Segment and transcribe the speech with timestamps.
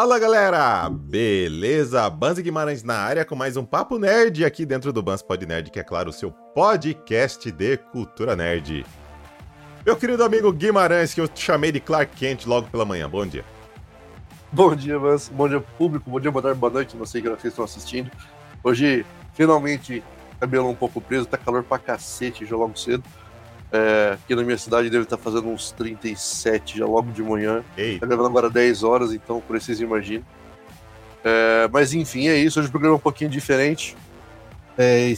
[0.00, 2.08] Fala galera, beleza?
[2.08, 5.70] Banzi Guimarães na área com mais um Papo Nerd aqui dentro do Bans Pod Nerd,
[5.70, 8.86] que é claro o seu podcast de cultura nerd.
[9.84, 13.44] Meu querido amigo Guimarães, que eu chamei de Clark Kent logo pela manhã, bom dia.
[14.50, 17.28] Bom dia, Bans, bom dia público, bom dia, boa tarde, boa noite, não sei que
[17.28, 18.10] vocês estão assistindo.
[18.64, 20.02] Hoje, finalmente,
[20.40, 23.04] cabelo um pouco preso, tá calor pra cacete já logo cedo.
[23.72, 27.62] É, aqui na minha cidade deve estar fazendo uns 37 já logo de manhã.
[27.76, 28.00] Eita.
[28.00, 30.24] Tá gravando agora 10 horas, então por isso vocês imaginam.
[31.24, 32.58] É, mas enfim, é isso.
[32.58, 33.96] Hoje o programa é um pouquinho diferente.
[34.76, 35.14] É,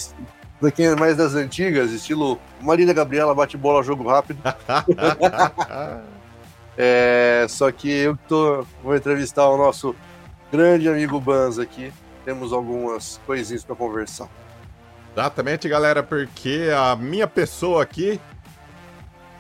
[0.61, 4.43] pra quem é mais das antigas, estilo Marília Gabriela bate bola, jogo rápido.
[6.77, 9.97] é, só que eu tô, vou entrevistar o nosso
[10.51, 11.91] grande amigo Banz aqui.
[12.25, 14.29] Temos algumas coisinhas para conversar.
[15.15, 18.19] Exatamente, galera, porque a minha pessoa aqui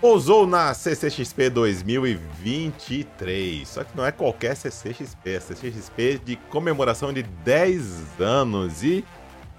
[0.02, 3.68] Pousou na CCXP 2023.
[3.68, 8.82] Só que não é qualquer CCXP, é CCXP de comemoração de 10 anos.
[8.82, 9.04] E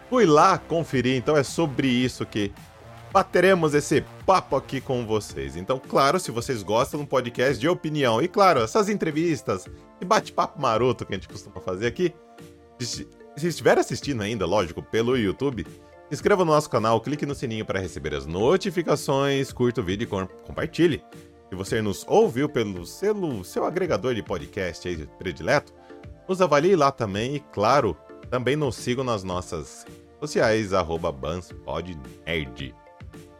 [0.09, 2.51] fui lá conferir, então é sobre isso que
[3.13, 5.55] bateremos esse papo aqui com vocês.
[5.55, 9.65] Então, claro, se vocês gostam um podcast de opinião, e claro, essas entrevistas
[10.01, 12.13] e bate-papo maroto que a gente costuma fazer aqui,
[12.81, 15.65] se estiver assistindo ainda, lógico, pelo YouTube,
[16.13, 20.45] Inscreva no nosso canal, clique no sininho para receber as notificações, curta o vídeo e
[20.45, 21.03] compartilhe.
[21.49, 25.73] Se você nos ouviu pelo selo, seu agregador de podcast aí predileto,
[26.29, 27.97] nos avalie lá também e, claro,
[28.29, 29.87] também nos sigam nas nossas
[30.19, 32.75] sociais, arroba BansPodNerd.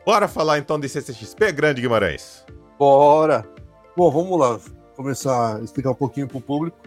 [0.04, 2.44] Bora falar então de CCXP Grande Guimarães?
[2.80, 3.48] Bora!
[3.96, 4.60] Bom, vamos lá,
[4.96, 6.80] começar a explicar um pouquinho pro público.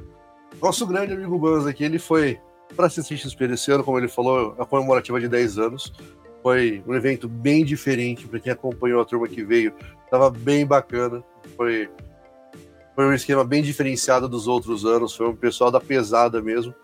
[0.60, 2.40] Nosso grande amigo Bans aqui, ele foi
[2.74, 5.92] para assistir XP esse ano, como ele falou, a comemorativa de 10 anos.
[6.42, 9.72] Foi um evento bem diferente para quem acompanhou a turma que veio.
[10.10, 11.22] Tava bem bacana.
[11.56, 11.88] Foi,
[12.94, 15.14] foi um esquema bem diferenciado dos outros anos.
[15.14, 16.74] Foi um pessoal da pesada mesmo.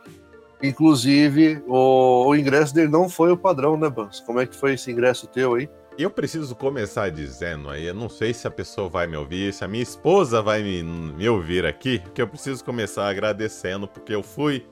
[0.63, 4.21] Inclusive, o, o ingresso dele não foi o padrão, né, Bans?
[4.21, 5.69] Como é que foi esse ingresso teu aí?
[5.99, 9.63] Eu preciso começar dizendo aí, eu não sei se a pessoa vai me ouvir, se
[9.63, 14.23] a minha esposa vai me, me ouvir aqui, que eu preciso começar agradecendo, porque eu
[14.23, 14.65] fui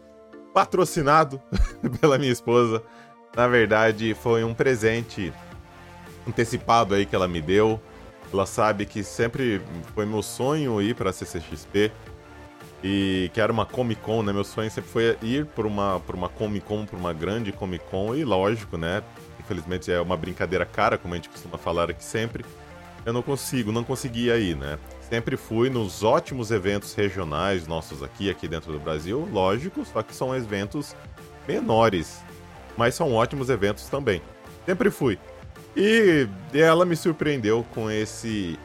[0.53, 1.41] patrocinado
[2.00, 2.83] pela minha esposa.
[3.37, 5.33] Na verdade, foi um presente
[6.27, 7.81] antecipado aí que ela me deu.
[8.33, 9.60] Ela sabe que sempre
[9.94, 11.91] foi meu sonho ir para a CCXP
[12.83, 14.33] e que era uma Comic Con, né?
[14.33, 17.84] Meu sonho sempre foi ir para uma, por uma Comic Con, para uma grande Comic
[17.91, 19.03] Con e lógico, né?
[19.39, 22.44] Infelizmente é uma brincadeira cara, como a gente costuma falar aqui sempre.
[23.05, 24.78] Eu não consigo, não conseguia ir, né?
[25.10, 30.15] Sempre fui nos ótimos eventos regionais nossos aqui, aqui dentro do Brasil, lógico, só que
[30.15, 30.94] são eventos
[31.48, 32.22] menores,
[32.76, 34.22] mas são ótimos eventos também.
[34.65, 35.19] Sempre fui.
[35.76, 38.56] E ela me surpreendeu com esse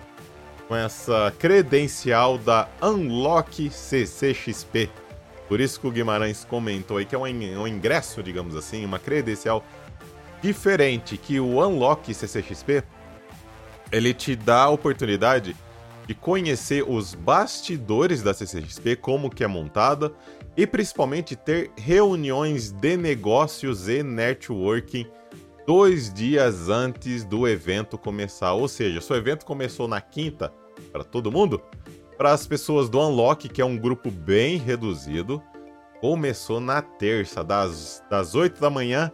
[0.68, 4.90] com essa credencial da Unlock CCXP.
[5.48, 9.64] Por isso que o Guimarães comentou aí que é um ingresso, digamos assim, uma credencial
[10.42, 12.84] diferente que o Unlock CCXP
[13.92, 15.56] ele te dá a oportunidade
[16.08, 20.14] de conhecer os bastidores da CCXP, como que é montada,
[20.56, 25.06] e principalmente ter reuniões de negócios e networking
[25.66, 28.54] dois dias antes do evento começar.
[28.54, 30.54] Ou seja, se o evento começou na quinta,
[30.92, 31.62] para todo mundo,
[32.18, 35.42] para as pessoas do Unlock, que é um grupo bem reduzido,
[36.00, 39.12] começou na terça, das, das 8 da manhã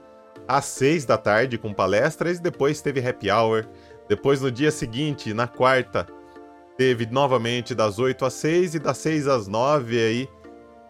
[0.47, 3.66] às 6 da tarde, com palestras, e depois teve happy hour.
[4.09, 6.06] Depois, no dia seguinte, na quarta,
[6.81, 10.30] teve novamente das 8 às 6 e das 6 às 9 aí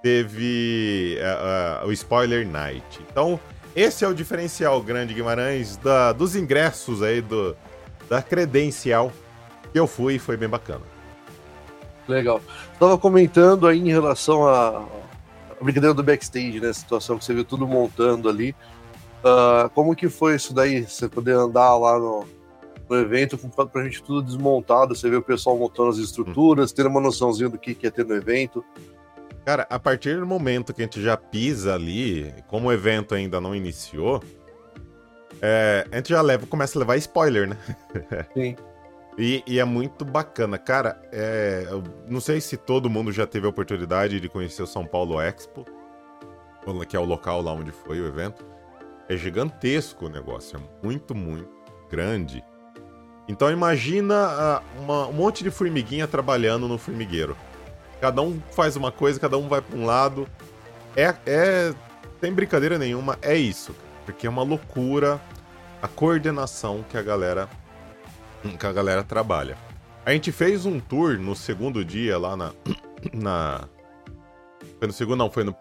[0.01, 3.05] teve uh, uh, o Spoiler Night.
[3.11, 3.37] Então,
[3.75, 7.57] esse é o diferencial grande Guimarães da, dos ingressos aí do
[8.07, 9.11] da credencial
[9.73, 10.79] que eu fui foi bem bacana.
[12.07, 12.39] Legal.
[12.71, 14.85] Estava comentando aí em relação à
[15.61, 16.69] brincadeira do backstage, né?
[16.69, 18.55] A situação que você viu tudo montando ali.
[19.25, 20.83] Uh, como que foi isso daí?
[20.83, 22.25] Você poder andar lá no,
[22.91, 26.99] no evento, pra gente tudo desmontado, você vê o pessoal montando as estruturas, ter uma
[26.99, 28.63] noçãozinha do que, que ia ter no evento.
[29.45, 33.39] Cara, a partir do momento que a gente já pisa ali, como o evento ainda
[33.39, 34.21] não iniciou,
[35.41, 37.57] é, a gente já leva, começa a levar spoiler, né?
[38.35, 38.55] Sim.
[39.17, 40.57] e, e, é muito bacana.
[40.57, 44.67] Cara, é, eu não sei se todo mundo já teve a oportunidade de conhecer o
[44.67, 45.65] São Paulo Expo,
[46.87, 48.45] que é o local lá onde foi o evento.
[49.09, 51.49] É gigantesco o negócio, é muito, muito
[51.89, 52.43] grande.
[53.31, 57.37] Então imagina uh, uma, um monte de formiguinha trabalhando no formigueiro.
[58.01, 60.27] Cada um faz uma coisa, cada um vai para um lado.
[60.97, 61.73] É, é.
[62.29, 63.73] Brincadeira nenhuma, é isso.
[64.05, 65.19] Porque é uma loucura
[65.81, 67.49] a coordenação que a galera.
[68.59, 69.57] que a galera trabalha.
[70.05, 72.51] A gente fez um tour no segundo dia lá na.
[73.13, 73.61] na
[74.81, 75.53] Foi no segundo, não, foi no.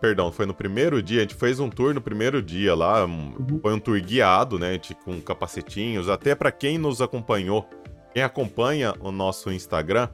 [0.00, 1.18] Perdão, foi no primeiro dia.
[1.18, 3.04] A gente fez um tour no primeiro dia lá.
[3.04, 3.58] Uhum.
[3.60, 4.78] Foi um tour guiado, né?
[4.78, 6.08] De, com capacetinhos.
[6.08, 7.68] Até para quem nos acompanhou,
[8.14, 10.08] quem acompanha o nosso Instagram,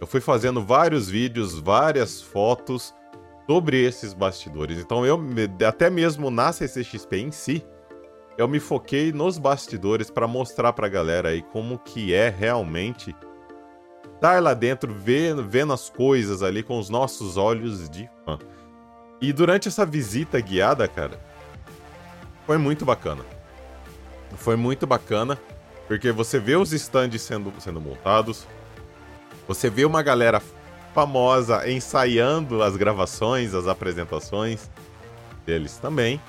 [0.00, 2.94] eu fui fazendo vários vídeos, várias fotos
[3.44, 4.78] sobre esses bastidores.
[4.78, 5.20] Então eu,
[5.66, 7.66] até mesmo na CCXP em si,
[8.38, 13.12] eu me foquei nos bastidores para mostrar pra galera aí como que é realmente
[14.16, 18.38] estar lá dentro, vendo, vendo as coisas ali com os nossos olhos de fã.
[19.20, 21.20] E durante essa visita guiada, cara,
[22.44, 23.24] foi muito bacana.
[24.36, 25.38] Foi muito bacana,
[25.86, 28.46] porque você vê os stands sendo, sendo montados,
[29.46, 30.42] você vê uma galera
[30.92, 34.68] famosa ensaiando as gravações, as apresentações
[35.44, 36.20] deles também.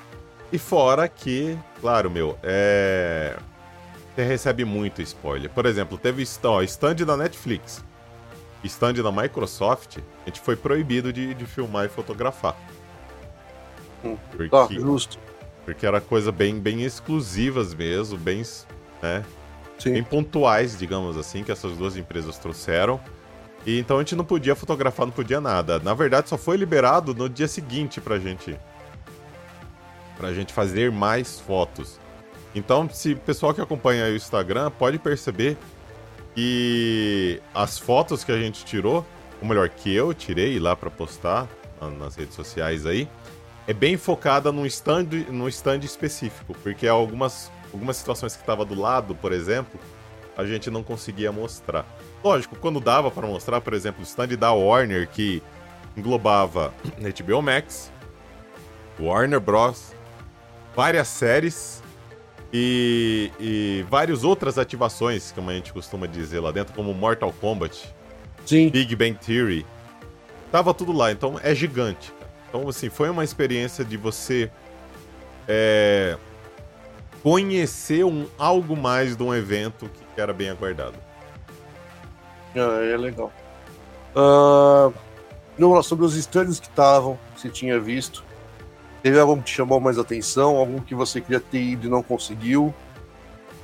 [0.52, 3.36] E fora que, claro, meu, é.
[4.18, 5.48] Você recebe muito spoiler.
[5.48, 7.84] Por exemplo, teve ó, stand da Netflix,
[8.64, 12.56] stand da Microsoft, a gente foi proibido de, de filmar e fotografar.
[14.04, 15.20] Hum, porque, tá, justo.
[15.64, 18.42] Porque era coisa bem, bem exclusivas mesmo, bem,
[19.00, 19.24] né,
[19.84, 23.00] bem pontuais, digamos assim, que essas duas empresas trouxeram.
[23.64, 25.78] E então a gente não podia fotografar, não podia nada.
[25.78, 28.58] Na verdade, só foi liberado no dia seguinte pra gente.
[30.16, 32.00] Pra gente fazer mais fotos.
[32.54, 35.56] Então, se o pessoal que acompanha o Instagram pode perceber
[36.34, 39.04] que as fotos que a gente tirou,
[39.40, 41.48] ou melhor, que eu tirei lá para postar
[41.98, 43.08] nas redes sociais aí,
[43.66, 48.74] é bem focada num stand, num stand específico, porque algumas, algumas situações que estava do
[48.74, 49.78] lado, por exemplo,
[50.36, 51.84] a gente não conseguia mostrar.
[52.22, 55.42] Lógico, quando dava para mostrar, por exemplo, o stand da Warner, que
[55.96, 57.92] englobava HBO Max,
[58.98, 59.92] Warner Bros.,
[60.74, 61.82] várias séries
[62.52, 67.94] e, e várias outras ativações, como a gente costuma dizer lá dentro, como Mortal Kombat,
[68.46, 68.70] Sim.
[68.70, 69.66] Big Bang Theory.
[70.50, 72.12] Tava tudo lá, então é gigante.
[72.48, 74.50] Então, assim, foi uma experiência de você
[75.46, 76.16] é,
[77.22, 80.96] conhecer um, algo mais de um evento que era bem aguardado.
[82.56, 83.30] Ah, é legal.
[84.16, 88.24] Uh, sobre os stands que estavam, você tinha visto.
[89.02, 90.56] Teve algum que te chamou mais atenção?
[90.56, 92.74] Algum que você queria ter ido e não conseguiu?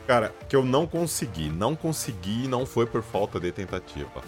[0.07, 1.49] Cara, que eu não consegui.
[1.49, 4.23] Não consegui não foi por falta de tentativa.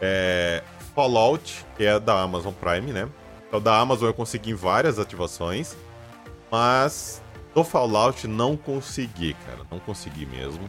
[0.00, 0.62] É,
[0.94, 3.08] Fallout, que é da Amazon Prime, né?
[3.46, 5.76] Então, da Amazon eu consegui várias ativações.
[6.50, 7.22] Mas
[7.54, 9.60] do Fallout não consegui, cara.
[9.70, 10.68] Não consegui mesmo.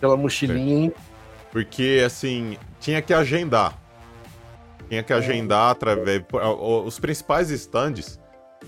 [0.00, 0.92] Pela mochilinha, hein?
[1.50, 3.78] Porque, assim, tinha que agendar.
[4.88, 6.22] Tinha que agendar através.
[6.84, 8.20] Os principais stands: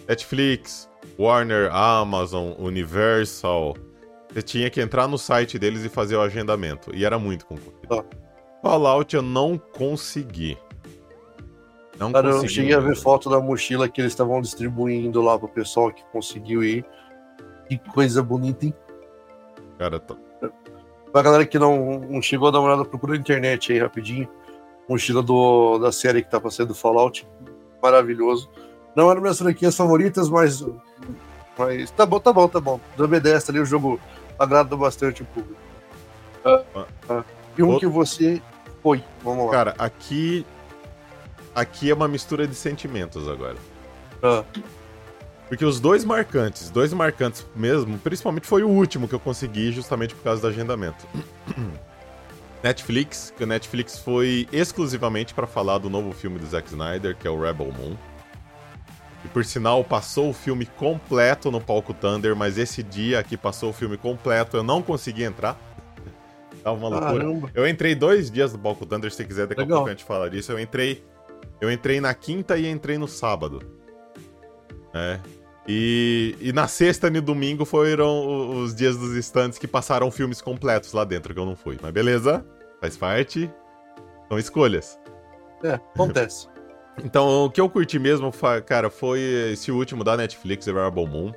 [0.08, 0.88] Netflix,
[1.18, 3.76] Warner, Amazon, Universal.
[4.30, 6.94] Você tinha que entrar no site deles e fazer o agendamento.
[6.94, 7.88] E era muito concorrido.
[7.90, 8.04] Ah.
[8.62, 10.58] Fallout eu não consegui.
[11.98, 15.38] Não Cara, consegui eu cheguei a ver foto da mochila que eles estavam distribuindo lá
[15.38, 16.84] pro pessoal que conseguiu ir.
[17.68, 18.74] Que coisa bonita, hein?
[19.78, 20.16] Cara, tô...
[21.12, 24.28] Pra galera que não, não chegou a dar uma olhada, procura na internet aí rapidinho.
[24.88, 27.26] Mochila do, da série que tá passando do Fallout.
[27.82, 28.50] Maravilhoso.
[28.98, 30.66] Não era minhas franquias favoritas, mas.
[31.56, 32.80] Mas tá bom, tá bom, tá bom.
[32.96, 34.00] Do obedece ali, o jogo
[34.36, 35.60] agrada bastante o público.
[36.44, 36.64] Ah,
[37.08, 37.24] ah.
[37.56, 38.42] E um que você
[38.82, 39.52] foi, vamos lá.
[39.52, 40.44] Cara, aqui.
[41.54, 43.54] Aqui é uma mistura de sentimentos agora.
[44.20, 44.42] Ah.
[45.46, 50.12] Porque os dois marcantes, dois marcantes mesmo, principalmente foi o último que eu consegui justamente
[50.12, 51.06] por causa do agendamento.
[52.64, 57.28] Netflix, que o Netflix foi exclusivamente para falar do novo filme do Zack Snyder, que
[57.28, 57.96] é o Rebel Moon.
[59.24, 63.70] E por sinal, passou o filme completo no palco Thunder, mas esse dia aqui passou
[63.70, 65.58] o filme completo, eu não consegui entrar.
[66.62, 67.12] Tava uma loucura.
[67.12, 67.50] Caramba.
[67.54, 70.30] Eu entrei dois dias no palco Thunder, se quiser, daqui a pouco a gente fala
[70.30, 70.52] disso.
[70.52, 71.04] Eu entrei.
[71.60, 73.60] Eu entrei na quinta e entrei no sábado.
[74.94, 75.18] É.
[75.66, 80.40] E, e na sexta e no domingo foram os dias dos stands que passaram filmes
[80.40, 81.78] completos lá dentro, que eu não fui.
[81.82, 82.46] Mas beleza,
[82.80, 83.50] faz parte.
[84.28, 84.98] São escolhas.
[85.62, 86.48] É, acontece.
[87.04, 88.32] então, o que eu curti mesmo,
[88.66, 89.20] cara, foi
[89.52, 91.32] esse último da Netflix, The Variable Moon.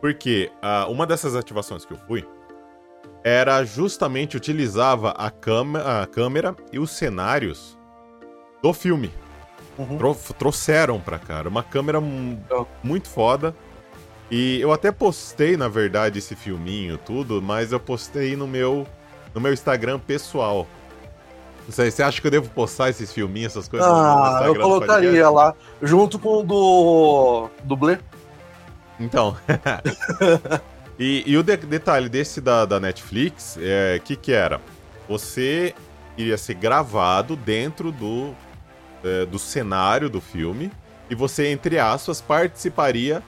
[0.00, 2.26] Porque uh, uma dessas ativações que eu fui
[3.24, 7.78] era justamente utilizava a, a câmera e os cenários
[8.62, 9.10] do filme.
[9.78, 9.98] Uhum.
[10.38, 11.42] trouxeram pra cá.
[11.42, 12.00] Uma câmera
[12.82, 13.54] muito foda.
[14.30, 18.86] E eu até postei, na verdade, esse filminho, tudo, mas eu postei no meu,
[19.34, 20.66] no meu Instagram pessoal.
[21.70, 23.88] Sei, você acha que eu devo postar esses filminhos, essas coisas?
[23.88, 27.98] Ah, eu colocaria lá, junto com o do dublê.
[29.00, 29.36] Então.
[30.98, 34.60] e, e, o de detalhe desse da, da Netflix, é que que era?
[35.08, 35.74] Você
[36.16, 38.34] iria ser gravado dentro do,
[39.02, 40.70] é, do cenário do filme
[41.10, 43.22] e você, entre aspas, participaria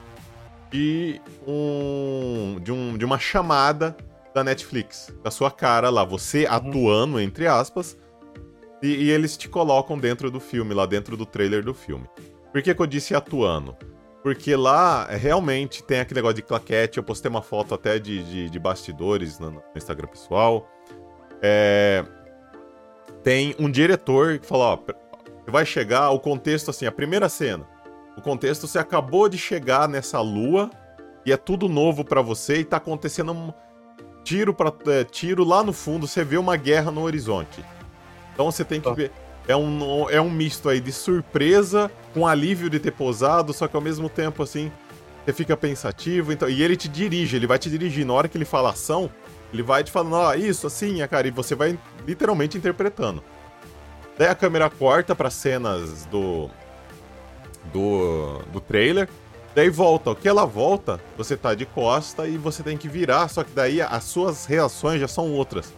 [0.71, 3.95] de um, de, um, de uma chamada
[4.33, 6.53] da Netflix, da sua cara lá, você uhum.
[6.53, 7.97] atuando, entre aspas,
[8.81, 12.07] e, e, eles te colocam dentro do filme, lá dentro do trailer do filme.
[12.51, 13.75] Por que, que eu disse atuando?
[14.23, 16.97] Porque lá realmente tem aquele negócio de claquete.
[16.97, 20.69] Eu postei uma foto até de, de, de bastidores no, no, Instagram pessoal.
[21.41, 22.03] É,
[23.23, 24.79] tem um diretor que fala: ó,
[25.47, 27.67] vai chegar o contexto assim, a primeira cena.
[28.17, 30.69] O contexto você acabou de chegar nessa lua
[31.25, 33.53] e é tudo novo para você e tá acontecendo um
[34.23, 37.63] tiro para é, tiro lá no fundo, você vê uma guerra no horizonte.
[38.37, 38.93] Então você tem que ah.
[38.93, 39.11] ver
[39.47, 43.75] é um, é um misto aí de surpresa com alívio de ter posado, só que
[43.75, 44.71] ao mesmo tempo, assim,
[45.25, 46.33] você fica pensativo.
[46.33, 48.05] Então, e ele te dirige, ele vai te dirigir.
[48.05, 49.09] Na hora que ele fala ação,
[49.53, 53.23] ele vai te falando, ó, isso, assim, é, cara, e você vai literalmente interpretando.
[54.17, 56.49] Daí a câmera corta para cenas do,
[57.71, 59.07] do, do trailer.
[59.55, 60.11] Daí volta.
[60.11, 63.51] O que ela volta, você tá de costa e você tem que virar, só que
[63.51, 65.73] daí as suas reações já são outras.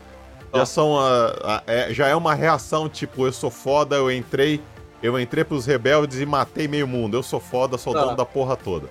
[0.53, 4.61] Já são a, a, é, já é uma reação, tipo, eu sou foda, eu entrei,
[5.01, 7.17] eu entrei pros rebeldes e matei meio mundo.
[7.17, 8.89] Eu sou foda, sou dono da porra toda.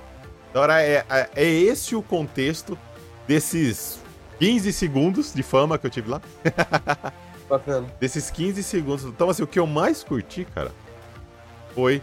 [0.50, 2.78] Então é, é, é esse o contexto
[3.26, 4.00] desses
[4.38, 6.22] 15 segundos de fama que eu tive lá.
[7.48, 7.86] Bacana.
[7.98, 9.04] Desses 15 segundos.
[9.04, 10.70] Então, assim, o que eu mais curti, cara,
[11.74, 12.02] foi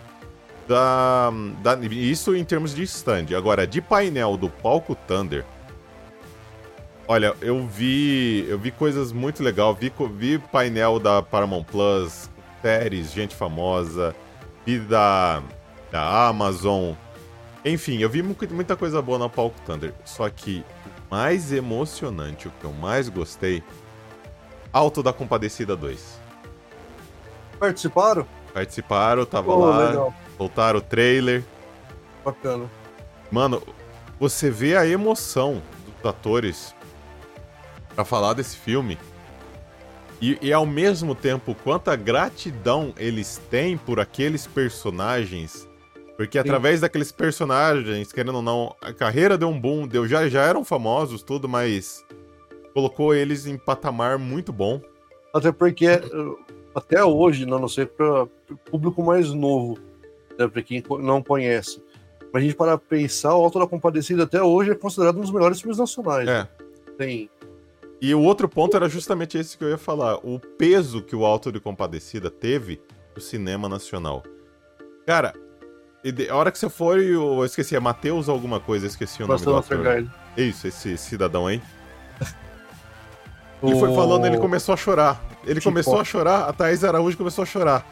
[0.68, 1.32] da,
[1.62, 1.76] da.
[1.86, 3.28] Isso em termos de stand.
[3.38, 5.46] Agora, de painel do palco Thunder
[7.08, 9.78] Olha, eu vi, eu vi coisas muito legais.
[9.80, 12.30] Vi, vi painel da Paramount Plus,
[12.62, 14.16] séries, gente famosa,
[14.66, 15.44] vi da,
[15.92, 16.94] da Amazon.
[17.64, 19.94] Enfim, eu vi muita coisa boa na Palco Thunder.
[20.04, 23.64] Só que o mais emocionante, o que eu mais gostei,
[24.74, 26.20] Alto da Compadecida 2.
[27.60, 28.28] Participaram?
[28.54, 29.90] Participaram, tava oh, lá.
[29.90, 30.14] Legal.
[30.38, 31.44] Soltaram o trailer.
[32.26, 32.70] Bacana.
[33.32, 33.62] Mano,
[34.20, 36.75] você vê a emoção dos atores
[37.96, 38.98] para falar desse filme.
[40.22, 45.68] E, e, ao mesmo tempo, quanta gratidão eles têm por aqueles personagens.
[46.16, 46.48] Porque Sim.
[46.48, 50.64] através daqueles personagens, querendo ou não, a carreira deu um boom, deu, já, já eram
[50.64, 52.06] famosos, tudo, mas
[52.74, 54.82] colocou eles em patamar muito bom.
[55.34, 55.88] Até porque,
[56.74, 58.28] até hoje, não, não sei para
[58.72, 59.78] público mais novo,
[60.40, 61.84] né, para quem não conhece.
[62.32, 65.32] Mas a gente para pensar, o Alto da Compadecida até hoje é considerado um dos
[65.32, 66.28] melhores filmes nacionais.
[66.28, 66.40] É.
[66.40, 66.50] Né?
[66.98, 67.30] Tem
[68.02, 70.16] e o outro ponto era justamente esse que eu ia falar.
[70.18, 72.82] O peso que o Alto de Compadecida teve
[73.16, 74.24] no cinema nacional.
[75.06, 75.34] Cara,
[76.30, 79.56] a hora que você for, eu esqueci, é Matheus alguma coisa, esqueci o nome do
[79.56, 80.08] ator.
[80.38, 81.62] Isso, esse cidadão aí.
[83.64, 85.24] Ele foi falando, ele começou a chorar.
[85.44, 87.86] Ele que começou a chorar, a Thaís Araújo começou a chorar.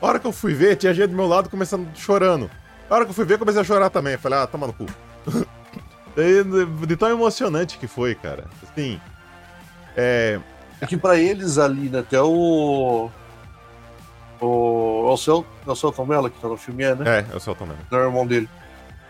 [0.00, 2.50] A hora que eu fui ver, tinha gente do meu lado começando chorando.
[2.88, 4.12] A hora que eu fui ver, comecei a chorar também.
[4.12, 4.86] Eu falei, ah, toma no cu.
[6.86, 8.44] de tão emocionante que foi, cara.
[8.62, 9.00] Assim,
[9.96, 10.38] é,
[10.80, 13.10] é que para eles ali, né, até o.
[14.40, 15.06] O.
[15.08, 17.04] É o Celton, é o Celton Mello que tá no filme, é, né?
[17.06, 17.78] É, é o Celton Mello.
[17.90, 18.48] É o irmão dele.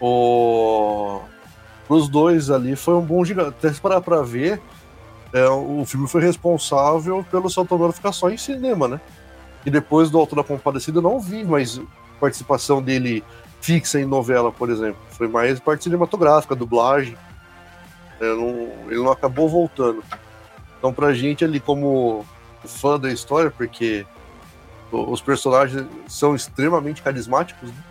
[0.00, 1.20] O.
[1.88, 3.50] Os dois ali foi um bom gigante.
[3.50, 4.60] Até se parar pra ver,
[5.32, 9.00] é, o filme foi responsável pelo Celton Mello ficar só em cinema, né?
[9.64, 11.80] E depois do Alto da Compadecida eu não vi mais
[12.20, 13.24] participação dele
[13.60, 15.00] fixa em novela, por exemplo.
[15.10, 17.16] Foi mais parte cinematográfica, dublagem.
[18.20, 20.04] É, não, ele não acabou voltando.
[20.86, 22.24] Então, pra gente ali, como
[22.64, 24.06] fã da história, porque
[24.92, 27.84] os personagens são extremamente carismáticos, né?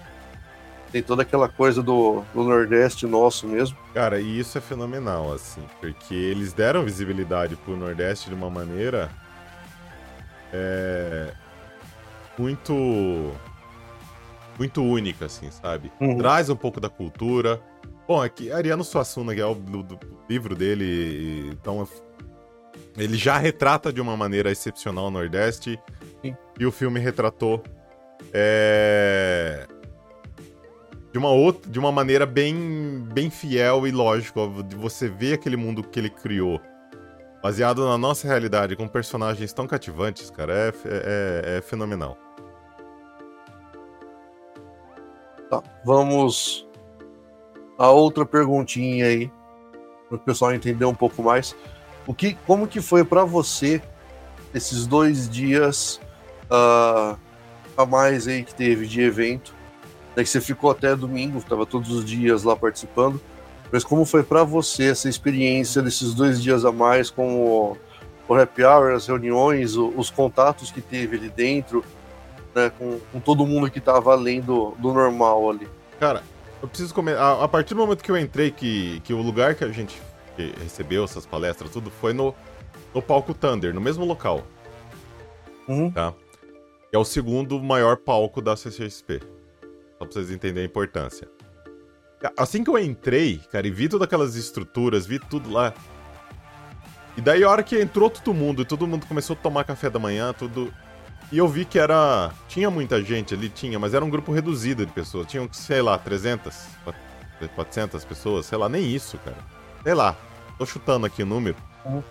[0.94, 3.78] Tem toda aquela coisa do, do Nordeste nosso mesmo.
[3.94, 9.12] Cara, e isso é fenomenal, assim, porque eles deram visibilidade pro Nordeste de uma maneira
[10.54, 11.34] é,
[12.38, 13.34] muito
[14.58, 15.92] muito única, assim, sabe?
[16.00, 16.18] Uhum.
[16.18, 17.62] Traz um pouco da cultura.
[18.08, 20.00] Bom, aqui é Ariano Suassuna, que é o do, do
[20.30, 21.86] livro dele, então
[22.98, 25.80] ele já retrata de uma maneira excepcional o Nordeste.
[26.22, 26.36] Sim.
[26.60, 27.62] E o filme retratou
[28.34, 29.68] é...
[31.12, 34.40] de uma outra, de uma maneira bem, bem fiel e lógica.
[34.68, 36.62] De você ver aquele mundo que ele criou,
[37.44, 42.18] baseado na nossa realidade, com personagens tão cativantes, cara, é, é, é fenomenal.
[45.50, 46.66] Tá, vamos
[47.78, 49.32] a outra perguntinha aí,
[50.08, 51.56] para o pessoal entender um pouco mais.
[52.08, 53.82] O que, como que foi para você
[54.54, 56.00] esses dois dias
[56.46, 57.18] uh,
[57.78, 59.54] a mais aí que teve de evento?
[60.16, 63.20] Daí que você ficou até domingo, estava todos os dias lá participando.
[63.72, 67.78] Mas como foi para você essa experiência desses dois dias a mais com o,
[68.28, 71.84] o happy hour, as reuniões, o, os contatos que teve ali dentro?
[72.56, 75.68] né, com, com todo mundo que tava além do, do normal ali.
[76.00, 76.24] Cara,
[76.62, 77.22] eu preciso comentar.
[77.22, 80.02] A, a, partir do momento que eu entrei, que, que o lugar que a gente
[80.62, 82.34] recebeu essas palestras, tudo, foi no,
[82.94, 84.46] no palco Thunder, no mesmo local.
[85.68, 85.92] Uhum.
[85.92, 86.14] Tá?
[86.96, 89.20] é o segundo maior palco da CCXP.
[89.98, 91.28] Só pra vocês entenderem a importância.
[92.38, 95.74] Assim que eu entrei, cara, e vi todas aquelas estruturas, vi tudo lá.
[97.18, 99.90] E daí a hora que entrou todo mundo, e todo mundo começou a tomar café
[99.90, 100.74] da manhã, tudo.
[101.32, 102.32] E eu vi que era.
[102.48, 105.28] Tinha muita gente ali, tinha, mas era um grupo reduzido de pessoas.
[105.28, 106.56] Tinham, sei lá, 300,
[107.56, 109.38] 400 pessoas, sei lá, nem isso, cara.
[109.86, 110.18] Sei lá.
[110.58, 111.56] Tô chutando aqui o número.
[111.86, 112.02] Uhum.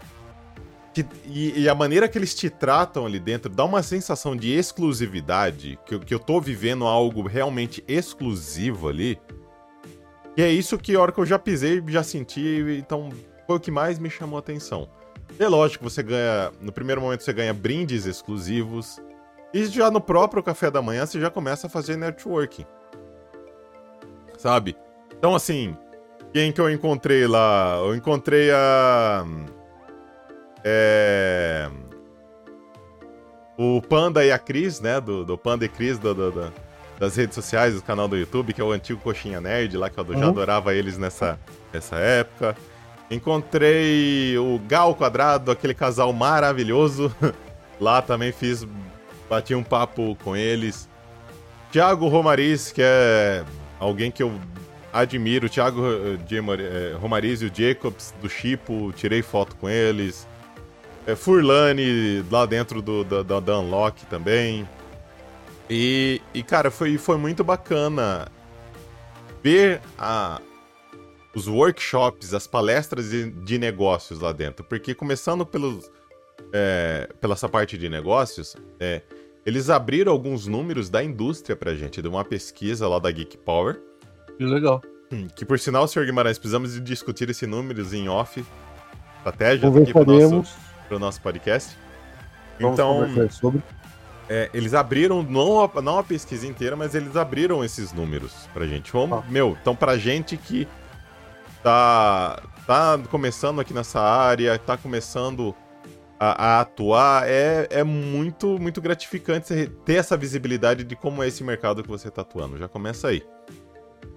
[1.26, 5.76] E, e, a maneira que eles te tratam ali dentro dá uma sensação de exclusividade,
[5.84, 9.18] que, que eu tô vivendo algo realmente exclusivo ali.
[10.36, 13.10] E é isso que a hora que eu já pisei, já senti, então
[13.44, 14.88] foi o que mais me chamou a atenção.
[15.36, 16.52] É lógico, você ganha.
[16.60, 19.02] No primeiro momento você ganha brindes exclusivos.
[19.52, 22.66] E já no próprio café da manhã você já começa a fazer networking.
[24.38, 24.76] Sabe?
[25.18, 25.76] Então assim,
[26.34, 27.76] quem que eu encontrei lá?
[27.78, 29.24] Eu encontrei a.
[30.64, 31.70] É...
[33.56, 35.00] O Panda e a Cris, né?
[35.00, 36.52] Do, do Panda e Cris do, do, do,
[36.98, 39.96] das redes sociais, do canal do YouTube, que é o antigo Coxinha Nerd lá, que
[39.96, 40.18] eu uhum.
[40.18, 41.38] já adorava eles nessa,
[41.72, 42.56] nessa época.
[43.08, 47.14] Encontrei o Gal Quadrado, aquele casal maravilhoso.
[47.80, 48.66] lá também fiz.
[49.30, 50.88] Bati um papo com eles.
[51.70, 53.44] Thiago Romariz, que é
[53.78, 54.32] alguém que eu
[54.94, 55.48] admiro.
[55.48, 60.26] Thiago eh, Romariz e o Jacobs do Chipo, tirei foto com eles.
[61.06, 64.66] É, Furlane lá dentro do, da Unlock também.
[65.68, 68.28] E, e, cara, foi, foi muito bacana
[69.42, 70.40] ver a,
[71.34, 74.64] os workshops, as palestras de, de negócios lá dentro.
[74.64, 75.90] Porque começando pelos,
[76.52, 79.02] é, pela essa parte de negócios, é,
[79.44, 83.80] eles abriram alguns números da indústria pra gente, de uma pesquisa lá da Geek Power.
[84.38, 84.82] Que legal.
[85.12, 88.44] Hum, que por sinal, senhor Guimarães, precisamos discutir esse números em off.
[89.18, 91.76] Estratégia aqui pro nosso para o nosso podcast.
[92.60, 93.62] Vamos então, sobre.
[94.28, 98.66] É, eles abriram, não a, não a pesquisa inteira, mas eles abriram esses números pra
[98.66, 98.90] gente.
[98.90, 99.24] Vamos, ah.
[99.28, 100.66] Meu, então pra gente que
[101.62, 105.54] tá, tá começando aqui nessa área, tá começando
[106.18, 111.44] a, a, atuar, é, é muito, muito gratificante ter essa visibilidade de como é esse
[111.44, 112.56] mercado que você tá atuando.
[112.56, 113.22] Já começa aí.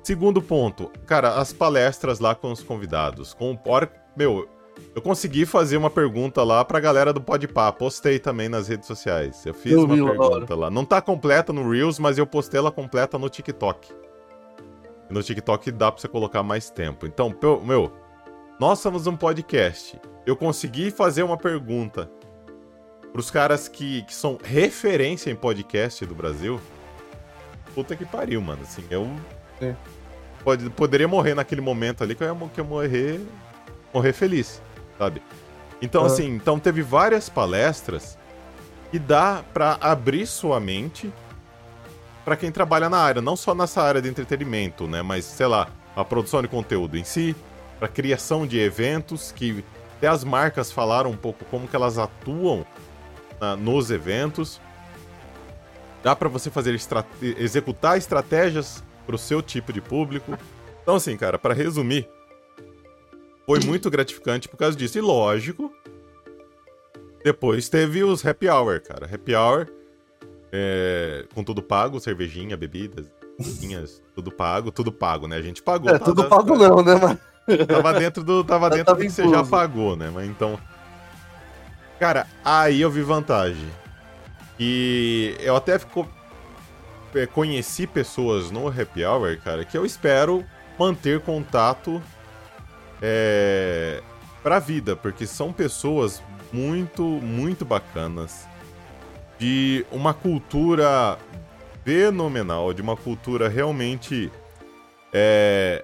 [0.08, 3.34] Segundo ponto, cara, as palestras lá com os convidados.
[3.34, 3.60] Com,
[4.15, 4.48] meu,
[4.96, 7.74] eu consegui fazer uma pergunta lá pra galera do Podpah.
[7.74, 9.46] Postei também nas redes sociais.
[9.46, 10.70] Eu fiz eu uma pergunta lá.
[10.70, 13.93] Não tá completa no Reels, mas eu postei ela completa no TikTok.
[15.10, 17.06] no TikTok dá pra você colocar mais tempo.
[17.06, 17.91] Então, meu,
[18.62, 20.00] nós somos um podcast.
[20.26, 22.10] Eu consegui fazer uma pergunta
[23.12, 26.62] pros caras que, que são referência em podcast do Brasil.
[27.76, 28.62] Puta que pariu, mano.
[28.62, 29.06] Assim, eu.
[29.60, 29.76] É.
[30.47, 33.19] Pode, poderia morrer naquele momento ali que eu ia, que eu morrer,
[33.93, 34.62] morrer feliz
[34.97, 35.21] sabe?
[35.81, 36.07] Então, uhum.
[36.07, 38.17] assim, então teve várias palestras
[38.89, 41.12] que dá para abrir sua mente
[42.23, 45.01] para quem trabalha na área, não só nessa área de entretenimento, né?
[45.01, 47.36] Mas, sei lá, a produção de conteúdo em si,
[47.77, 49.65] para criação de eventos, que
[49.97, 52.65] até as marcas falaram um pouco como que elas atuam
[53.38, 54.62] na, nos eventos.
[56.01, 56.73] Dá para você fazer
[57.38, 60.38] executar estratégias para o seu tipo de público.
[60.84, 62.08] Então, assim, cara, para resumir,
[63.46, 64.98] foi muito gratificante por causa disso.
[64.98, 65.74] E lógico,
[67.24, 69.10] depois teve os happy hour, cara.
[69.12, 69.67] Happy hour
[70.52, 73.06] é, com tudo pago, cervejinha, bebidas,
[73.39, 75.38] vinhas, tudo pago, tudo pago, né?
[75.38, 75.89] A gente pagou.
[75.89, 77.20] É, tudo pago não, né, mano?
[77.65, 80.12] Tava dentro do, tava dentro do que você já pagou, né?
[80.13, 80.60] Mas então...
[82.00, 83.67] Cara, aí eu vi vantagem.
[84.60, 86.16] E eu até ficou, é,
[87.34, 90.43] conheci pessoas no Happy Hour, cara, que eu espero
[90.78, 92.02] manter contato
[93.02, 94.02] é,
[94.43, 98.48] pra vida, porque são pessoas muito, muito bacanas,
[99.39, 101.17] de uma cultura
[101.84, 104.32] fenomenal, de uma cultura realmente
[105.13, 105.84] é,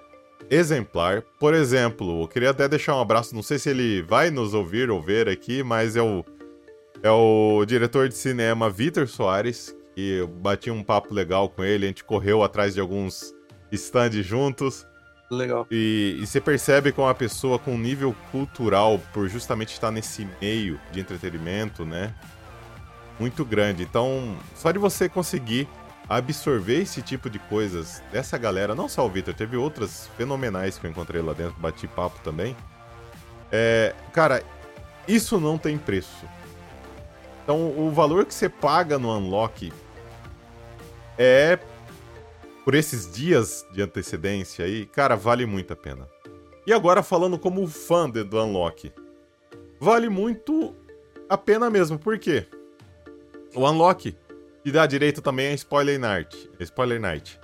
[0.49, 1.21] exemplar.
[1.39, 4.89] Por exemplo, eu queria até deixar um abraço, não sei se ele vai nos ouvir
[4.89, 6.25] ou ver aqui, mas é o,
[7.01, 11.85] é o diretor de cinema Vitor Soares, que eu bati um papo legal com ele,
[11.85, 13.33] a gente correu atrás de alguns
[13.71, 14.85] stands juntos.
[15.29, 15.65] Legal.
[15.71, 20.79] E, e você percebe com uma pessoa com nível cultural, por justamente estar nesse meio
[20.91, 22.13] de entretenimento, né?
[23.19, 23.83] Muito grande.
[23.83, 25.67] Então, só de você conseguir
[26.07, 30.85] absorver esse tipo de coisas dessa galera, não só o Victor, teve outras fenomenais que
[30.85, 32.55] eu encontrei lá dentro, bati papo também.
[33.51, 34.43] É, cara,
[35.07, 36.25] isso não tem preço.
[37.43, 39.71] Então, o valor que você paga no Unlock
[41.17, 41.59] é
[42.63, 46.07] por esses dias de antecedência aí, cara, vale muito a pena.
[46.65, 48.93] E agora falando como fã do Unlock,
[49.79, 50.73] vale muito
[51.27, 52.47] a pena mesmo, por quê?
[53.53, 54.15] O Unlock
[54.63, 56.49] te dá direito também a Spoiler Night.
[56.61, 57.37] Spoiler Night.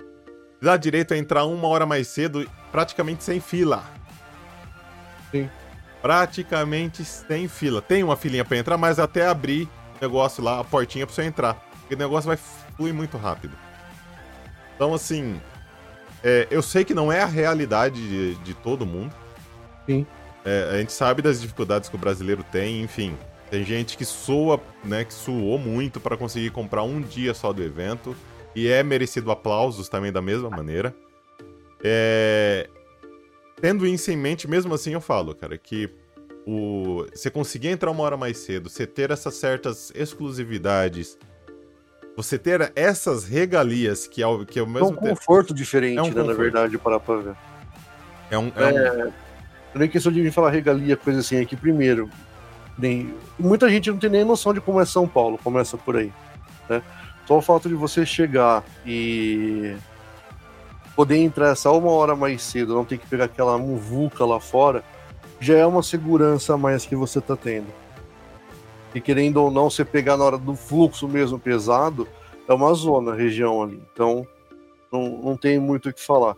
[0.58, 3.84] Te dá direito a entrar uma hora mais cedo, praticamente sem fila.
[5.30, 5.50] Sim.
[6.00, 7.82] Praticamente sem fila.
[7.82, 9.68] Tem uma filinha para entrar, mas até abrir
[10.00, 11.54] negócio lá, a portinha pra você entrar.
[11.80, 13.54] Porque o negócio vai fluir muito rápido.
[14.74, 15.40] Então, assim,
[16.22, 19.14] é, eu sei que não é a realidade de, de todo mundo.
[19.86, 20.06] Sim.
[20.44, 23.16] É, a gente sabe das dificuldades que o brasileiro tem, enfim.
[23.50, 27.62] Tem gente que soa, né, que suou muito para conseguir comprar um dia só do
[27.62, 28.16] evento.
[28.54, 30.94] E é merecido aplausos também da mesma maneira.
[31.82, 32.68] É...
[33.60, 35.90] Tendo isso em mente, mesmo assim eu falo, cara, que
[36.46, 37.06] o...
[37.14, 41.18] você conseguir entrar uma hora mais cedo, você ter essas certas exclusividades,
[42.16, 45.98] você ter essas regalias que é o, que é o mesmo É um conforto diferente,
[45.98, 46.28] É um né, conforto.
[46.28, 47.34] na verdade, para pra ver.
[48.30, 49.12] É um, é um- É,
[49.74, 52.10] nem questão de falar regalia, coisa assim, aqui primeiro.
[52.78, 56.12] Nem, muita gente não tem nem noção de como é São Paulo, começa por aí.
[56.68, 56.82] Né?
[57.26, 59.76] Só o fato de você chegar e
[60.96, 64.82] poder entrar essa uma hora mais cedo, não ter que pegar aquela muvuca lá fora,
[65.40, 67.66] já é uma segurança a mais que você tá tendo.
[68.94, 72.06] E querendo ou não, você pegar na hora do fluxo mesmo pesado,
[72.46, 73.82] é uma zona, a região ali.
[73.92, 74.26] Então,
[74.92, 76.36] não, não tem muito o que falar.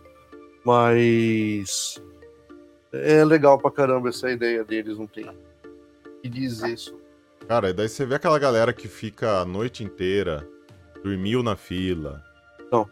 [0.63, 2.01] Mas
[2.93, 5.29] é legal pra caramba essa ideia deles, não tem.
[6.23, 6.97] E diz isso.
[7.47, 10.47] Cara, e daí você vê aquela galera que fica a noite inteira,
[11.03, 12.23] dormiu na fila.
[12.71, 12.87] Não.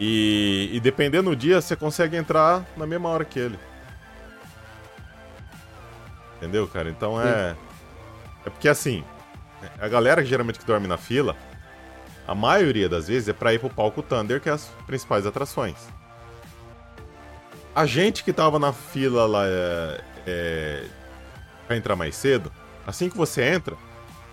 [0.00, 3.58] E, e dependendo do dia, você consegue entrar na mesma hora que ele.
[6.44, 6.90] Entendeu, cara?
[6.90, 7.56] Então é.
[8.44, 9.02] É porque assim,
[9.80, 11.34] a galera que geralmente que dorme na fila,
[12.28, 15.76] a maioria das vezes é pra ir pro palco Thunder, que é as principais atrações.
[17.74, 20.84] A gente que tava na fila lá é, é,
[21.66, 22.52] pra entrar mais cedo,
[22.86, 23.74] assim que você entra,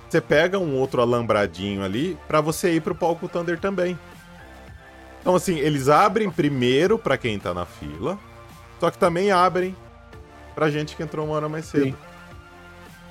[0.09, 3.97] você pega um outro alambradinho ali pra você ir pro palco Thunder também.
[5.21, 8.19] Então assim, eles abrem primeiro pra quem tá na fila,
[8.81, 9.73] só que também abrem
[10.55, 11.85] pra gente que entrou uma hora mais cedo.
[11.85, 11.95] Sim.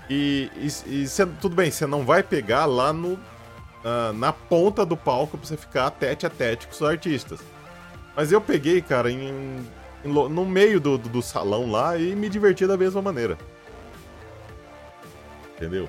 [0.09, 3.19] E, e, e cê- tudo bem, você não vai pegar lá no
[3.85, 7.41] ah, na ponta do palco pra você ficar tete a tete com os artistas.
[8.17, 9.29] Mas eu peguei, cara, em,
[10.05, 13.39] em no meio do, do, do salão lá e me diverti da mesma maneira.
[15.57, 15.89] Entendeu?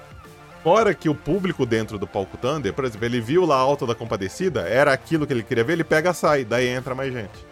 [0.64, 3.88] Fora que o público dentro do palco Thunder, por exemplo, ele viu lá a Alta
[3.88, 7.46] da Compadecida, era aquilo que ele queria ver, ele pega, sai, daí entra mais gente.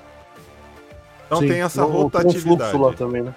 [1.25, 2.71] Então Sim, tem essa um rotatividade.
[2.71, 3.33] fluxo lá também, né?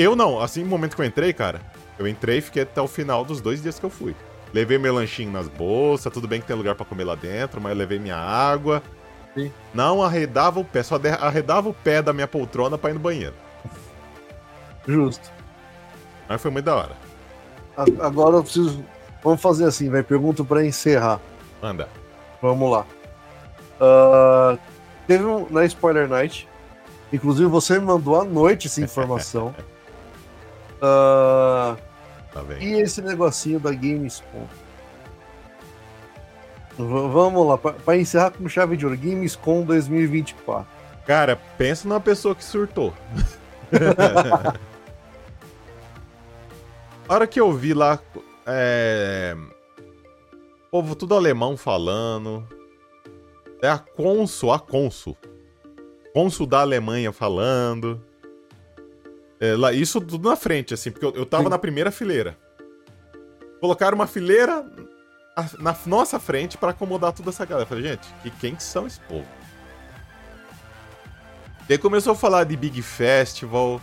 [0.00, 1.60] Eu não, assim, no momento que eu entrei, cara,
[1.98, 4.16] eu entrei e fiquei até o final dos dois dias que eu fui.
[4.52, 7.72] Levei meu lanchinho nas bolsas, tudo bem que tem lugar pra comer lá dentro, mas
[7.72, 8.82] eu levei minha água.
[9.34, 9.52] Sim.
[9.74, 13.34] Não arredava o pé, só arredava o pé da minha poltrona pra ir no banheiro.
[14.88, 15.30] Justo.
[16.26, 16.96] Mas foi muito da hora.
[17.76, 18.82] A- Agora eu preciso.
[19.22, 20.02] Vamos fazer assim, vai.
[20.02, 21.20] Pergunta pra encerrar.
[21.62, 21.88] Manda.
[22.40, 22.86] Vamos lá.
[23.78, 24.56] Ah,
[25.06, 26.48] teve um na Spoiler Night.
[27.12, 29.54] Inclusive você me mandou à noite essa informação.
[30.82, 31.76] Ah,
[32.32, 34.46] Tá e esse negocinho da Gamescom?
[36.78, 40.66] V- vamos lá, pra, pra encerrar com chave de ouro, Gamescom 2024.
[41.06, 42.94] Cara, pensa numa pessoa que surtou.
[47.08, 47.98] A hora que eu vi lá.
[48.46, 49.36] É.
[50.70, 52.46] Povo tudo alemão falando.
[53.60, 55.16] É a Consul, a Consul.
[56.14, 58.00] Consul da Alemanha falando.
[59.40, 61.48] É, lá, isso tudo na frente, assim, porque eu, eu tava Sim.
[61.50, 62.36] na primeira fileira.
[63.58, 64.64] Colocaram uma fileira
[65.58, 67.64] na nossa frente pra acomodar toda essa galera.
[67.64, 69.26] Eu falei, gente, que, quem que são esse povo?
[71.66, 73.80] Daí começou a falar de Big Festival.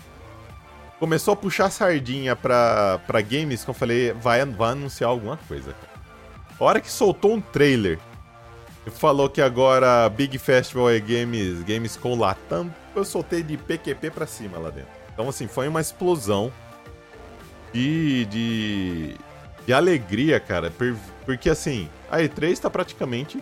[1.00, 5.74] Começou a puxar sardinha pra, pra games que eu falei, vai, vai anunciar alguma coisa.
[5.74, 5.98] cara.
[6.60, 8.00] A hora que soltou um trailer
[8.86, 14.10] e falou que agora Big Festival é games, games com Latam, eu soltei de PQP
[14.10, 14.97] pra cima lá dentro.
[15.18, 16.54] Então, assim, foi uma explosão
[17.74, 19.16] de, de,
[19.66, 20.70] de alegria, cara.
[20.70, 23.42] por- porque, assim, a E3 tá praticamente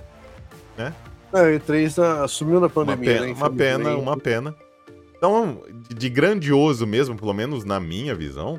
[0.78, 0.92] É,
[1.34, 4.56] o E3 tá- assumiu na uma pandemia, pena, né, uma pena, uma pena.
[5.18, 8.58] Então, de- de grandioso mesmo, pelo menos na minha visão,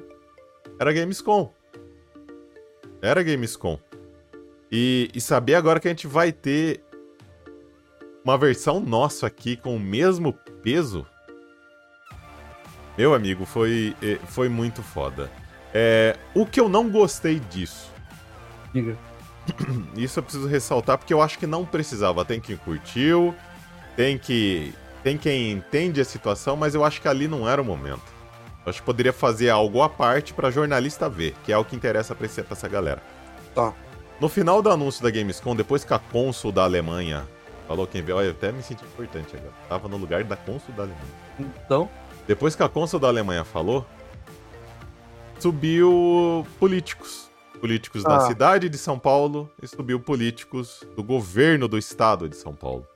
[0.79, 1.51] era Gamescom.
[3.01, 3.79] Era Gamescom.
[4.71, 6.83] E, e saber agora que a gente vai ter
[8.23, 11.07] uma versão nossa aqui com o mesmo peso.
[12.97, 15.31] Meu amigo, foi, eh, foi muito foda.
[15.75, 17.91] É, o que eu não gostei disso
[18.77, 18.97] Diga.
[19.97, 22.25] Isso eu preciso ressaltar porque eu acho que não precisava.
[22.25, 23.35] Tem quem curtiu,
[23.97, 27.65] tem que tem quem entende a situação, mas eu acho que ali não era o
[27.65, 28.03] momento.
[28.65, 31.77] Eu acho que poderia fazer algo à parte para jornalista ver, que é o que
[31.77, 33.01] interessa pra essa galera.
[33.55, 33.73] Tá.
[34.21, 37.25] No final do anúncio da Gamescom, depois que a cônsul da Alemanha
[37.69, 39.53] falou quem veio, olha, eu até me senti importante agora.
[39.69, 41.15] Tava no lugar da cônsul da Alemanha.
[41.39, 41.89] Então,
[42.27, 43.87] Depois que a cônsul da Alemanha falou,
[45.39, 47.31] subiu políticos.
[47.61, 48.21] Políticos da Ah.
[48.21, 52.87] cidade de São Paulo e subiu políticos do governo do estado de São Paulo.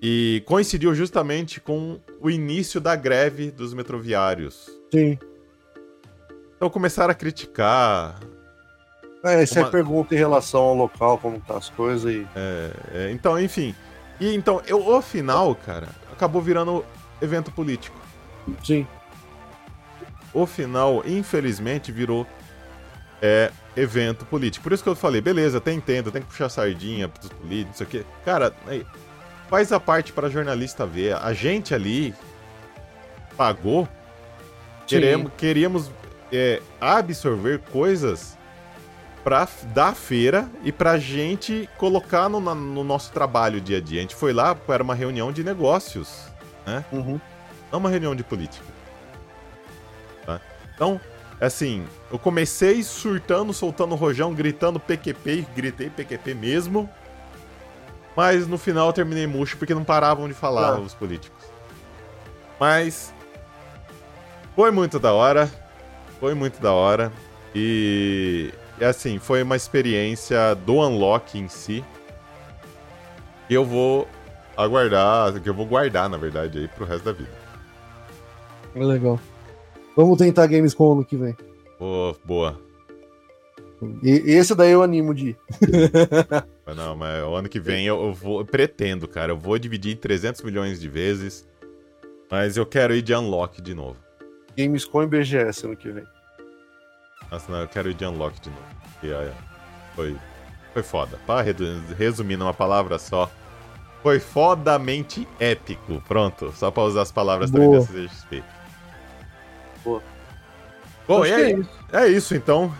[0.00, 4.70] E coincidiu justamente com o início da greve dos metroviários.
[4.92, 5.18] sim.
[6.56, 8.18] Então começaram a criticar.
[9.22, 12.26] É, essa é Uma- a pergunta em relação ao local, como tá as coisas e.
[12.34, 13.74] é, então, enfim.
[14.18, 16.82] E então, eu, o final, cara, acabou virando
[17.20, 17.98] evento político.
[18.62, 18.86] Sim.
[20.32, 22.26] o final, infelizmente, virou
[23.20, 24.62] é, evento político.
[24.62, 27.74] Por isso que eu falei, beleza, até entendo, tem que puxar sardinha pros políticos, não
[27.74, 28.06] sei o quê.
[28.24, 28.54] Cara,
[29.48, 31.14] faz a parte para jornalista ver.
[31.16, 32.14] A gente ali
[33.36, 33.88] pagou,
[34.86, 35.90] queremos, queríamos
[36.32, 38.36] é, absorver coisas
[39.22, 43.98] pra, da feira e pra gente colocar no, no nosso trabalho dia a dia.
[43.98, 46.26] A gente foi lá, era uma reunião de negócios,
[46.92, 47.20] Uhum.
[47.72, 48.64] não uma reunião de política.
[50.24, 50.40] Tá?
[50.74, 51.00] Então,
[51.40, 56.88] assim, eu comecei surtando, soltando rojão, gritando PQP, e gritei PQP mesmo.
[58.16, 60.80] Mas no final eu terminei murcho porque não paravam de falar Ah.
[60.80, 61.44] os políticos.
[62.58, 63.12] Mas
[64.54, 65.50] foi muito da hora.
[66.18, 67.12] Foi muito da hora.
[67.54, 71.84] E, e assim, foi uma experiência do Unlock em si.
[73.46, 74.08] Que eu vou
[74.56, 77.30] aguardar, que eu vou guardar, na verdade, aí pro resto da vida.
[78.74, 79.18] É legal.
[79.96, 81.34] Vamos tentar Gamescom ano que vem.
[81.78, 82.60] Pô, boa.
[84.02, 85.38] E esse daí eu animo de ir.
[86.64, 89.32] Mas Não, mas o ano que vem eu, eu vou, eu pretendo, cara.
[89.32, 91.46] Eu vou dividir em 300 milhões de vezes.
[92.30, 93.96] Mas eu quero ir de Unlock de novo.
[94.56, 96.04] Gamescom e BGS ano que vem.
[97.30, 98.62] Nossa, não, eu quero ir de Unlock de novo.
[98.92, 99.34] Porque, olha,
[99.94, 100.16] foi,
[100.72, 101.18] foi foda.
[101.26, 101.42] Pra
[101.96, 103.30] resumir numa palavra só.
[104.02, 106.00] Foi fodamente épico.
[106.06, 107.80] Pronto, só pra usar as palavras também Boa.
[107.80, 108.44] da CXP.
[109.84, 110.02] Boa.
[111.08, 111.70] Bom, e aí, é isso.
[111.92, 112.72] É isso, então.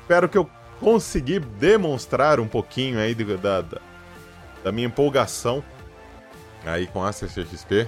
[0.00, 0.48] Espero que eu
[0.80, 3.78] consegui demonstrar um pouquinho aí do- da, da,
[4.64, 5.62] da minha empolgação
[6.64, 7.86] aí com a CCXP.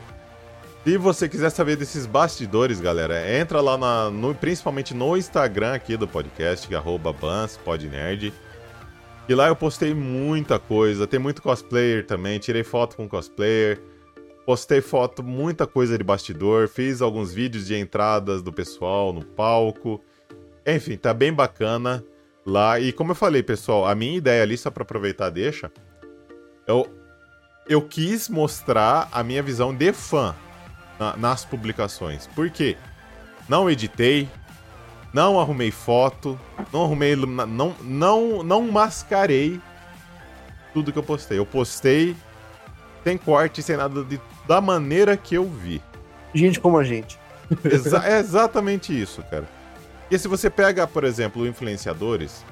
[0.84, 5.96] Se você quiser saber desses bastidores, galera, entra lá na, no- principalmente no Instagram aqui
[5.96, 8.32] do podcast, que é arroba banspodnerd.
[9.28, 13.80] E lá eu postei muita coisa, tem muito cosplayer também, tirei foto com cosplayer,
[14.44, 20.02] postei foto, muita coisa de bastidor, fiz alguns vídeos de entradas do pessoal no palco.
[20.66, 22.04] Enfim, tá bem bacana
[22.44, 22.78] lá.
[22.78, 25.72] E como eu falei, pessoal, a minha ideia ali, só pra aproveitar, deixa.
[26.66, 26.86] Eu,
[27.66, 30.34] eu quis mostrar a minha visão de fã
[30.98, 32.26] na- nas publicações.
[32.28, 32.76] Por quê?
[33.48, 34.28] Não editei,
[35.14, 36.38] não arrumei foto,
[36.72, 37.14] não arrumei.
[37.16, 39.58] Não, não, não mascarei
[40.74, 41.38] tudo que eu postei.
[41.38, 42.14] Eu postei
[43.04, 45.80] sem corte, sem nada de, da maneira que eu vi.
[46.34, 47.18] Gente como a gente.
[47.64, 49.48] Exa- é exatamente isso, cara.
[50.10, 52.44] E se você pega, por exemplo, influenciadores,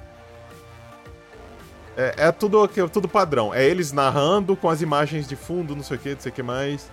[1.97, 3.53] é, é tudo, que- tudo padrão.
[3.53, 6.35] É eles narrando com as imagens de fundo, não sei o que, não sei o
[6.35, 6.91] que mais.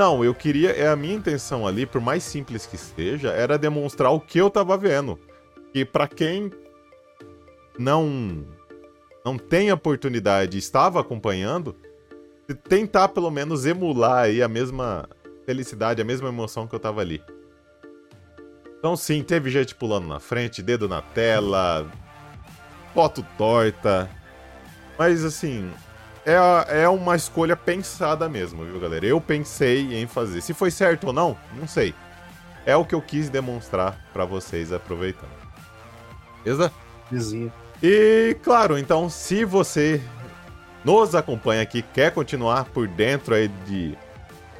[0.00, 0.70] Não, eu queria.
[0.70, 4.48] É a minha intenção ali, por mais simples que seja, era demonstrar o que eu
[4.48, 5.18] tava vendo.
[5.74, 6.50] E pra quem
[7.78, 8.42] não
[9.22, 11.76] não tem oportunidade, estava acompanhando,
[12.66, 15.06] tentar pelo menos emular aí a mesma
[15.44, 17.22] felicidade, a mesma emoção que eu tava ali.
[18.78, 21.86] Então sim, teve gente pulando na frente, dedo na tela,
[22.94, 24.08] foto torta.
[24.98, 25.70] Mas assim,
[26.24, 29.06] é, é uma escolha pensada mesmo, viu, galera?
[29.06, 30.40] Eu pensei em fazer.
[30.40, 31.94] Se foi certo ou não, não sei.
[32.66, 35.30] É o que eu quis demonstrar pra vocês aproveitando.
[36.44, 36.72] Beleza?
[37.10, 37.52] Vizinho.
[37.82, 40.00] E claro, então, se você
[40.84, 43.96] nos acompanha aqui, quer continuar por dentro aí de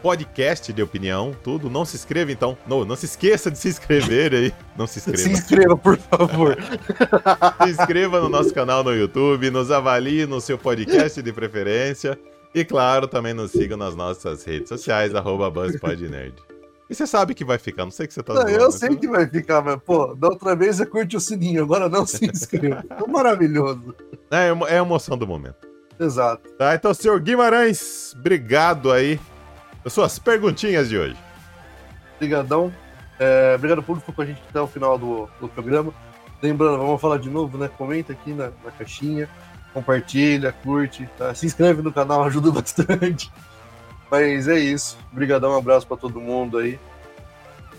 [0.00, 2.56] podcast de opinião, tudo, não se inscreva então.
[2.66, 4.54] Não, não se esqueça de se inscrever aí.
[4.76, 5.30] Não se Se inscreva.
[5.38, 6.56] inscreva, por favor.
[7.64, 12.18] Se inscreva no nosso canal no YouTube, nos avalie no seu podcast de preferência.
[12.54, 16.34] E claro, também nos siga nas nossas redes sociais, arroba BuzzPodNerd.
[16.88, 18.96] E você sabe que vai ficar, não sei que você tá Não, zoando, eu sei
[18.96, 22.24] que vai ficar, mas, pô, da outra vez você curte o sininho, agora não se
[22.26, 22.82] inscreva.
[22.88, 23.94] Tá maravilhoso.
[24.28, 25.68] É, é a emoção do momento.
[26.00, 26.50] Exato.
[26.58, 29.20] Tá, então, senhor Guimarães, obrigado aí
[29.82, 31.16] pelas suas perguntinhas de hoje.
[32.16, 32.72] Obrigadão.
[33.18, 35.92] É, obrigado, público, com a gente até o final do, do programa.
[36.42, 37.68] Lembrando, vamos falar de novo, né?
[37.76, 39.28] Comenta aqui na, na caixinha,
[39.74, 41.34] compartilha, curte, tá?
[41.34, 43.30] se inscreve no canal, ajuda bastante.
[44.10, 44.98] Mas é isso.
[45.12, 46.78] Obrigadão, um abraço para todo mundo aí.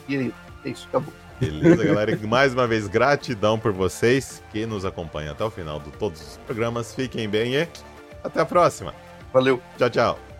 [0.07, 0.33] E aí,
[0.63, 1.13] é isso, acabou.
[1.39, 2.17] Beleza, galera.
[2.27, 6.37] Mais uma vez, gratidão por vocês que nos acompanham até o final de todos os
[6.45, 6.93] programas.
[6.93, 7.67] Fiquem bem e
[8.23, 8.93] até a próxima.
[9.33, 9.59] Valeu.
[9.77, 10.30] Tchau, tchau.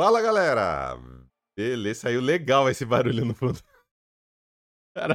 [0.00, 0.98] Fala, galera!
[1.54, 3.60] Beleza, saiu legal esse barulho no fundo.